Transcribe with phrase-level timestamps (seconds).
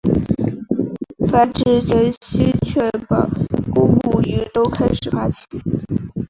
[1.29, 3.29] 繁殖前须确保
[3.71, 5.47] 公母鱼都开始发情。